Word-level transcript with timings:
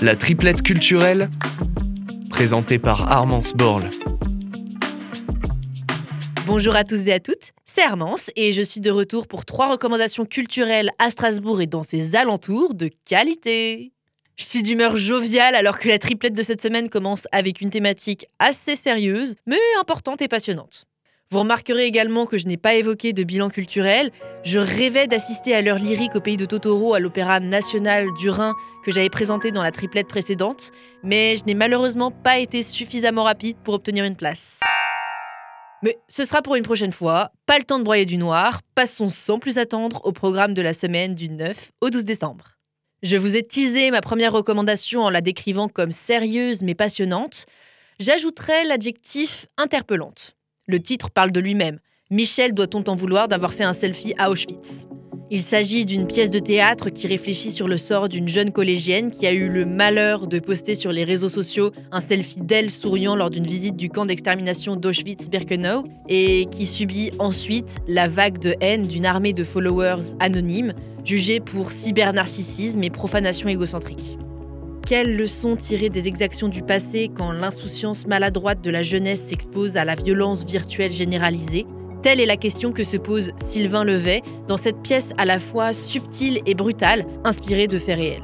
La 0.00 0.14
triplette 0.14 0.62
culturelle, 0.62 1.28
présentée 2.30 2.78
par 2.78 3.10
Armance 3.10 3.52
Borle. 3.52 3.90
Bonjour 6.46 6.76
à 6.76 6.84
tous 6.84 7.08
et 7.08 7.12
à 7.12 7.18
toutes, 7.18 7.50
c'est 7.64 7.82
Armance 7.82 8.30
et 8.36 8.52
je 8.52 8.62
suis 8.62 8.80
de 8.80 8.92
retour 8.92 9.26
pour 9.26 9.44
trois 9.44 9.72
recommandations 9.72 10.24
culturelles 10.24 10.90
à 11.00 11.10
Strasbourg 11.10 11.60
et 11.60 11.66
dans 11.66 11.82
ses 11.82 12.14
alentours 12.14 12.74
de 12.74 12.90
qualité. 13.06 13.92
Je 14.36 14.44
suis 14.44 14.62
d'humeur 14.62 14.94
joviale 14.94 15.56
alors 15.56 15.80
que 15.80 15.88
la 15.88 15.98
triplette 15.98 16.36
de 16.36 16.44
cette 16.44 16.62
semaine 16.62 16.88
commence 16.88 17.26
avec 17.32 17.60
une 17.60 17.70
thématique 17.70 18.26
assez 18.38 18.76
sérieuse, 18.76 19.34
mais 19.46 19.58
importante 19.80 20.22
et 20.22 20.28
passionnante. 20.28 20.84
Vous 21.30 21.40
remarquerez 21.40 21.84
également 21.84 22.24
que 22.24 22.38
je 22.38 22.46
n'ai 22.46 22.56
pas 22.56 22.74
évoqué 22.74 23.12
de 23.12 23.22
bilan 23.22 23.50
culturel. 23.50 24.12
Je 24.44 24.58
rêvais 24.58 25.06
d'assister 25.06 25.54
à 25.54 25.60
l'heure 25.60 25.76
lyrique 25.76 26.14
au 26.14 26.22
pays 26.22 26.38
de 26.38 26.46
Totoro 26.46 26.94
à 26.94 27.00
l'Opéra 27.00 27.38
national 27.38 28.08
du 28.18 28.30
Rhin 28.30 28.54
que 28.82 28.90
j'avais 28.90 29.10
présenté 29.10 29.52
dans 29.52 29.62
la 29.62 29.70
triplette 29.70 30.08
précédente, 30.08 30.70
mais 31.02 31.36
je 31.36 31.44
n'ai 31.44 31.52
malheureusement 31.52 32.10
pas 32.10 32.38
été 32.38 32.62
suffisamment 32.62 33.24
rapide 33.24 33.58
pour 33.62 33.74
obtenir 33.74 34.06
une 34.06 34.16
place. 34.16 34.60
Mais 35.82 35.98
ce 36.08 36.24
sera 36.24 36.40
pour 36.40 36.56
une 36.56 36.64
prochaine 36.64 36.94
fois, 36.94 37.30
pas 37.44 37.58
le 37.58 37.64
temps 37.64 37.78
de 37.78 37.84
broyer 37.84 38.06
du 38.06 38.16
noir, 38.16 38.62
passons 38.74 39.08
sans 39.08 39.38
plus 39.38 39.58
attendre 39.58 40.00
au 40.04 40.12
programme 40.12 40.54
de 40.54 40.62
la 40.62 40.72
semaine 40.72 41.14
du 41.14 41.28
9 41.28 41.72
au 41.82 41.90
12 41.90 42.06
décembre. 42.06 42.56
Je 43.02 43.18
vous 43.18 43.36
ai 43.36 43.42
teasé 43.42 43.90
ma 43.90 44.00
première 44.00 44.32
recommandation 44.32 45.02
en 45.02 45.10
la 45.10 45.20
décrivant 45.20 45.68
comme 45.68 45.92
sérieuse 45.92 46.62
mais 46.62 46.74
passionnante. 46.74 47.44
J'ajouterai 48.00 48.64
l'adjectif 48.64 49.46
interpellante. 49.58 50.37
Le 50.70 50.80
titre 50.80 51.08
parle 51.08 51.32
de 51.32 51.40
lui-même. 51.40 51.78
Michel 52.10 52.52
doit-on 52.52 52.82
en 52.88 52.94
vouloir 52.94 53.26
d'avoir 53.26 53.54
fait 53.54 53.64
un 53.64 53.72
selfie 53.72 54.12
à 54.18 54.30
Auschwitz? 54.30 54.84
Il 55.30 55.40
s'agit 55.40 55.86
d'une 55.86 56.06
pièce 56.06 56.30
de 56.30 56.38
théâtre 56.38 56.90
qui 56.90 57.06
réfléchit 57.06 57.50
sur 57.50 57.68
le 57.68 57.78
sort 57.78 58.10
d'une 58.10 58.28
jeune 58.28 58.50
collégienne 58.50 59.10
qui 59.10 59.26
a 59.26 59.32
eu 59.32 59.48
le 59.48 59.64
malheur 59.64 60.26
de 60.26 60.38
poster 60.38 60.74
sur 60.74 60.92
les 60.92 61.04
réseaux 61.04 61.30
sociaux 61.30 61.70
un 61.90 62.02
selfie 62.02 62.40
d'elle 62.40 62.70
souriant 62.70 63.16
lors 63.16 63.30
d'une 63.30 63.46
visite 63.46 63.76
du 63.76 63.88
camp 63.88 64.04
d'extermination 64.04 64.76
d'Auschwitz-Birkenau 64.76 65.84
et 66.06 66.44
qui 66.50 66.66
subit 66.66 67.12
ensuite 67.18 67.78
la 67.88 68.06
vague 68.06 68.38
de 68.38 68.54
haine 68.60 68.86
d'une 68.86 69.06
armée 69.06 69.32
de 69.32 69.44
followers 69.44 70.16
anonymes 70.20 70.74
jugés 71.02 71.40
pour 71.40 71.72
cybernarcissisme 71.72 72.82
et 72.82 72.90
profanation 72.90 73.48
égocentrique. 73.48 74.18
Quelles 74.88 75.18
leçons 75.18 75.54
tirer 75.54 75.90
des 75.90 76.08
exactions 76.08 76.48
du 76.48 76.62
passé 76.62 77.10
quand 77.14 77.30
l'insouciance 77.30 78.06
maladroite 78.06 78.64
de 78.64 78.70
la 78.70 78.82
jeunesse 78.82 79.20
s'expose 79.20 79.76
à 79.76 79.84
la 79.84 79.94
violence 79.94 80.46
virtuelle 80.46 80.92
généralisée? 80.92 81.66
Telle 82.00 82.20
est 82.20 82.26
la 82.26 82.38
question 82.38 82.72
que 82.72 82.84
se 82.84 82.96
pose 82.96 83.32
Sylvain 83.36 83.84
Levet 83.84 84.22
dans 84.46 84.56
cette 84.56 84.80
pièce 84.80 85.12
à 85.18 85.26
la 85.26 85.38
fois 85.38 85.74
subtile 85.74 86.40
et 86.46 86.54
brutale, 86.54 87.04
inspirée 87.22 87.66
de 87.66 87.76
faits 87.76 87.98
réels. 87.98 88.22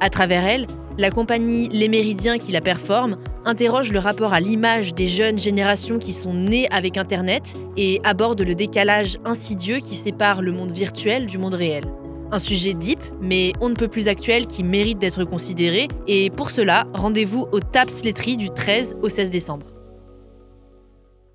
À 0.00 0.08
travers 0.08 0.46
elle, 0.46 0.66
la 0.96 1.10
compagnie 1.10 1.68
Les 1.68 1.88
Méridiens 1.88 2.38
qui 2.38 2.50
la 2.50 2.62
performe 2.62 3.18
interroge 3.44 3.92
le 3.92 3.98
rapport 3.98 4.32
à 4.32 4.40
l'image 4.40 4.94
des 4.94 5.08
jeunes 5.08 5.36
générations 5.36 5.98
qui 5.98 6.14
sont 6.14 6.32
nées 6.32 6.66
avec 6.70 6.96
Internet 6.96 7.52
et 7.76 8.00
aborde 8.04 8.40
le 8.40 8.54
décalage 8.54 9.18
insidieux 9.26 9.80
qui 9.80 9.96
sépare 9.96 10.40
le 10.40 10.52
monde 10.52 10.72
virtuel 10.72 11.26
du 11.26 11.36
monde 11.36 11.52
réel. 11.52 11.84
Un 12.32 12.40
sujet 12.40 12.74
deep, 12.74 12.98
mais 13.20 13.52
on 13.60 13.68
ne 13.68 13.74
peut 13.74 13.86
plus 13.86 14.08
actuel 14.08 14.48
qui 14.48 14.64
mérite 14.64 14.98
d'être 14.98 15.22
considéré. 15.24 15.86
Et 16.08 16.30
pour 16.30 16.50
cela, 16.50 16.86
rendez-vous 16.92 17.46
au 17.52 17.60
TAPS 17.60 18.02
Letterie 18.02 18.36
du 18.36 18.50
13 18.50 18.96
au 19.00 19.08
16 19.08 19.30
décembre. 19.30 19.66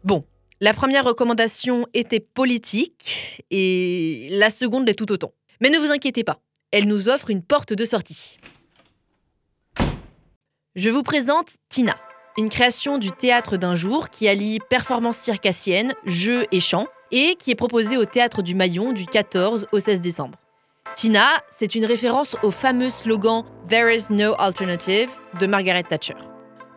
Bon, 0.04 0.22
la 0.60 0.74
première 0.74 1.06
recommandation 1.06 1.88
était 1.94 2.20
politique 2.20 3.42
et 3.52 4.28
la 4.32 4.50
seconde 4.50 4.86
l'est 4.86 4.96
tout 4.96 5.12
autant. 5.14 5.32
Mais 5.62 5.70
ne 5.70 5.78
vous 5.78 5.92
inquiétez 5.92 6.26
pas, 6.26 6.40
elle 6.72 6.88
nous 6.88 7.08
offre 7.08 7.30
une 7.30 7.42
porte 7.42 7.72
de 7.72 7.86
sortie. 7.86 8.38
Je 10.76 10.90
vous 10.90 11.04
présente 11.04 11.56
Tina, 11.70 11.96
une 12.38 12.50
création 12.50 12.98
du 12.98 13.12
théâtre 13.12 13.56
d'un 13.56 13.76
jour 13.76 14.10
qui 14.10 14.28
allie 14.28 14.60
performance 14.70 15.18
circassienne, 15.18 15.94
jeu 16.06 16.46
et 16.52 16.60
chant, 16.60 16.88
et 17.12 17.36
qui 17.40 17.52
est 17.52 17.56
proposée 17.56 17.98
au 17.98 18.06
théâtre 18.06 18.42
du 18.42 18.56
Maillon 18.56 18.92
du 18.92 19.06
14 19.06 19.68
au 19.72 19.80
16 19.80 20.02
décembre. 20.02 20.38
Tina, 20.96 21.42
c'est 21.50 21.76
une 21.76 21.86
référence 21.86 22.36
au 22.44 22.52
fameux 22.52 22.90
slogan 22.90 23.44
There 23.70 23.94
is 23.94 24.06
no 24.10 24.36
alternative 24.38 25.10
de 25.40 25.48
Margaret 25.48 25.84
Thatcher. 25.84 26.16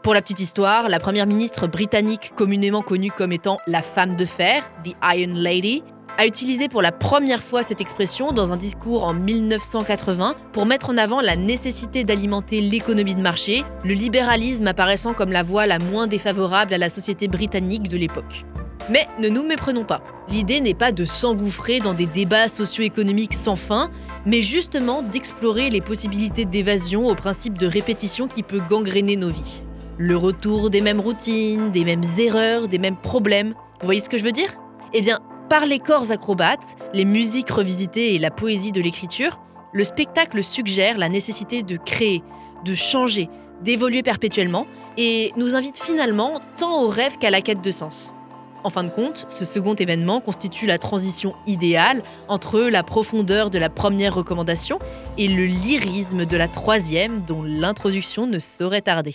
Pour 0.02 0.14
la 0.14 0.22
petite 0.22 0.40
histoire, 0.40 0.88
la 0.88 1.00
première 1.00 1.26
ministre 1.26 1.66
britannique 1.66 2.32
communément 2.36 2.82
connue 2.82 3.10
comme 3.10 3.32
étant 3.32 3.58
la 3.66 3.82
femme 3.82 4.14
de 4.14 4.24
fer, 4.24 4.70
The 4.84 4.94
Iron 5.02 5.34
Lady, 5.34 5.82
a 6.16 6.26
utilisé 6.26 6.68
pour 6.68 6.80
la 6.80 6.92
première 6.92 7.42
fois 7.42 7.62
cette 7.62 7.80
expression 7.80 8.32
dans 8.32 8.52
un 8.52 8.56
discours 8.56 9.04
en 9.04 9.14
1980 9.14 10.36
pour 10.52 10.64
mettre 10.64 10.90
en 10.90 10.96
avant 10.96 11.20
la 11.20 11.36
nécessité 11.36 12.04
d'alimenter 12.04 12.60
l'économie 12.60 13.16
de 13.16 13.20
marché, 13.20 13.64
le 13.84 13.94
libéralisme 13.94 14.66
apparaissant 14.68 15.12
comme 15.12 15.32
la 15.32 15.42
voie 15.42 15.66
la 15.66 15.80
moins 15.80 16.06
défavorable 16.06 16.72
à 16.72 16.78
la 16.78 16.88
société 16.88 17.26
britannique 17.26 17.88
de 17.88 17.96
l'époque. 17.96 18.44
Mais 18.90 19.06
ne 19.18 19.28
nous 19.28 19.44
méprenons 19.44 19.84
pas. 19.84 20.02
L'idée 20.28 20.60
n'est 20.60 20.74
pas 20.74 20.92
de 20.92 21.04
s'engouffrer 21.04 21.80
dans 21.80 21.94
des 21.94 22.06
débats 22.06 22.48
socio-économiques 22.48 23.32
sans 23.32 23.56
fin, 23.56 23.90
mais 24.26 24.42
justement 24.42 25.00
d'explorer 25.00 25.70
les 25.70 25.80
possibilités 25.80 26.44
d'évasion 26.44 27.06
au 27.06 27.14
principe 27.14 27.56
de 27.56 27.66
répétition 27.66 28.28
qui 28.28 28.42
peut 28.42 28.60
gangréner 28.60 29.16
nos 29.16 29.30
vies. 29.30 29.62
Le 29.96 30.16
retour 30.16 30.70
des 30.70 30.80
mêmes 30.80 31.00
routines, 31.00 31.70
des 31.70 31.84
mêmes 31.84 32.02
erreurs, 32.18 32.68
des 32.68 32.78
mêmes 32.78 32.96
problèmes. 32.96 33.54
Vous 33.80 33.86
voyez 33.86 34.00
ce 34.00 34.08
que 34.08 34.18
je 34.18 34.24
veux 34.24 34.32
dire? 34.32 34.54
Eh 34.92 35.00
bien, 35.00 35.20
par 35.48 35.66
les 35.66 35.78
corps 35.78 36.10
acrobates, 36.10 36.76
les 36.92 37.04
musiques 37.04 37.50
revisitées 37.50 38.14
et 38.14 38.18
la 38.18 38.30
poésie 38.30 38.72
de 38.72 38.82
l'écriture, 38.82 39.40
le 39.72 39.84
spectacle 39.84 40.42
suggère 40.42 40.98
la 40.98 41.08
nécessité 41.08 41.62
de 41.62 41.76
créer, 41.76 42.22
de 42.64 42.74
changer, 42.74 43.28
d'évoluer 43.62 44.02
perpétuellement, 44.02 44.66
et 44.98 45.32
nous 45.36 45.54
invite 45.54 45.78
finalement 45.78 46.40
tant 46.56 46.82
au 46.82 46.88
rêve 46.88 47.18
qu'à 47.18 47.30
la 47.30 47.40
quête 47.40 47.62
de 47.62 47.70
sens. 47.70 48.14
En 48.64 48.70
fin 48.70 48.82
de 48.82 48.88
compte, 48.88 49.26
ce 49.28 49.44
second 49.44 49.74
événement 49.74 50.22
constitue 50.22 50.64
la 50.64 50.78
transition 50.78 51.34
idéale 51.46 52.02
entre 52.28 52.60
la 52.60 52.82
profondeur 52.82 53.50
de 53.50 53.58
la 53.58 53.68
première 53.68 54.14
recommandation 54.14 54.78
et 55.18 55.28
le 55.28 55.44
lyrisme 55.44 56.24
de 56.24 56.36
la 56.38 56.48
troisième 56.48 57.22
dont 57.26 57.42
l'introduction 57.42 58.26
ne 58.26 58.38
saurait 58.38 58.80
tarder. 58.80 59.14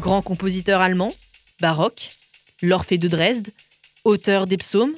Grand 0.00 0.22
compositeur 0.22 0.80
allemand, 0.80 1.10
baroque, 1.60 2.08
l'Orphée 2.64 2.98
de 2.98 3.06
Dresde, 3.06 3.46
auteur 4.04 4.46
des 4.46 4.56
psaumes, 4.56 4.90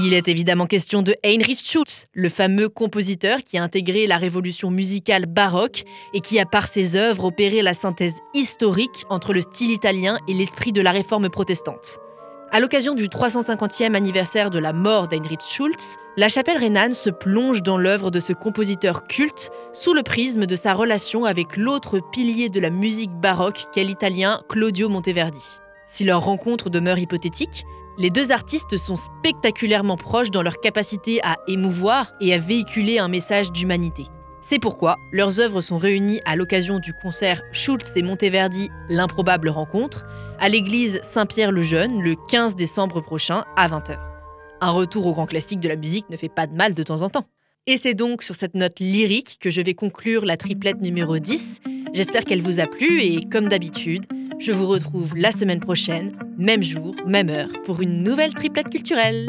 il 0.00 0.14
est 0.14 0.28
évidemment 0.28 0.66
question 0.66 1.02
de 1.02 1.16
Heinrich 1.24 1.58
Schulz, 1.58 2.06
le 2.12 2.28
fameux 2.28 2.68
compositeur 2.68 3.38
qui 3.42 3.58
a 3.58 3.62
intégré 3.62 4.06
la 4.06 4.16
révolution 4.16 4.70
musicale 4.70 5.26
baroque 5.26 5.82
et 6.14 6.20
qui 6.20 6.38
a 6.38 6.46
par 6.46 6.68
ses 6.68 6.94
œuvres 6.94 7.24
opéré 7.24 7.62
la 7.62 7.74
synthèse 7.74 8.20
historique 8.32 9.04
entre 9.10 9.32
le 9.32 9.40
style 9.40 9.72
italien 9.72 10.18
et 10.28 10.34
l'esprit 10.34 10.72
de 10.72 10.80
la 10.80 10.92
réforme 10.92 11.28
protestante. 11.28 11.98
À 12.50 12.60
l'occasion 12.60 12.94
du 12.94 13.08
350e 13.08 13.94
anniversaire 13.94 14.50
de 14.50 14.58
la 14.58 14.72
mort 14.72 15.08
d'Heinrich 15.08 15.42
Schulz, 15.42 15.96
la 16.16 16.28
chapelle 16.28 16.58
rhénane 16.58 16.94
se 16.94 17.10
plonge 17.10 17.62
dans 17.62 17.76
l'œuvre 17.76 18.10
de 18.10 18.20
ce 18.20 18.32
compositeur 18.32 19.04
culte 19.04 19.50
sous 19.72 19.94
le 19.94 20.02
prisme 20.02 20.46
de 20.46 20.56
sa 20.56 20.74
relation 20.74 21.24
avec 21.24 21.56
l'autre 21.56 22.00
pilier 22.12 22.48
de 22.48 22.60
la 22.60 22.70
musique 22.70 23.12
baroque 23.12 23.64
qu'est 23.72 23.84
l'italien 23.84 24.40
Claudio 24.48 24.88
Monteverdi. 24.88 25.58
Si 25.86 26.04
leur 26.04 26.22
rencontre 26.22 26.70
demeure 26.70 26.98
hypothétique, 26.98 27.64
les 27.98 28.10
deux 28.10 28.30
artistes 28.30 28.76
sont 28.76 28.94
spectaculairement 28.94 29.96
proches 29.96 30.30
dans 30.30 30.42
leur 30.42 30.60
capacité 30.60 31.20
à 31.24 31.36
émouvoir 31.48 32.12
et 32.20 32.32
à 32.32 32.38
véhiculer 32.38 33.00
un 33.00 33.08
message 33.08 33.50
d'humanité. 33.50 34.04
C'est 34.40 34.60
pourquoi 34.60 34.96
leurs 35.12 35.40
œuvres 35.40 35.60
sont 35.60 35.78
réunies 35.78 36.20
à 36.24 36.36
l'occasion 36.36 36.78
du 36.78 36.92
concert 36.92 37.42
Schultz 37.50 37.96
et 37.96 38.02
Monteverdi 38.02 38.70
L'improbable 38.88 39.48
rencontre 39.48 40.06
à 40.38 40.48
l'église 40.48 41.00
Saint-Pierre-le-Jeune 41.02 42.00
le 42.00 42.14
15 42.30 42.54
décembre 42.54 43.00
prochain 43.00 43.44
à 43.56 43.68
20h. 43.68 43.98
Un 44.60 44.70
retour 44.70 45.06
au 45.06 45.12
grand 45.12 45.26
classique 45.26 45.60
de 45.60 45.68
la 45.68 45.76
musique 45.76 46.08
ne 46.08 46.16
fait 46.16 46.28
pas 46.28 46.46
de 46.46 46.54
mal 46.54 46.74
de 46.74 46.82
temps 46.84 47.02
en 47.02 47.08
temps. 47.08 47.26
Et 47.66 47.76
c'est 47.76 47.94
donc 47.94 48.22
sur 48.22 48.36
cette 48.36 48.54
note 48.54 48.78
lyrique 48.78 49.38
que 49.40 49.50
je 49.50 49.60
vais 49.60 49.74
conclure 49.74 50.24
la 50.24 50.36
triplette 50.36 50.80
numéro 50.80 51.18
10. 51.18 51.60
J'espère 51.92 52.24
qu'elle 52.24 52.42
vous 52.42 52.60
a 52.60 52.66
plu 52.66 53.02
et 53.02 53.20
comme 53.30 53.48
d'habitude, 53.48 54.06
je 54.38 54.52
vous 54.52 54.66
retrouve 54.66 55.16
la 55.16 55.32
semaine 55.32 55.60
prochaine, 55.60 56.12
même 56.36 56.62
jour, 56.62 56.94
même 57.06 57.28
heure, 57.28 57.50
pour 57.64 57.80
une 57.80 58.02
nouvelle 58.02 58.34
triplette 58.34 58.70
culturelle. 58.70 59.26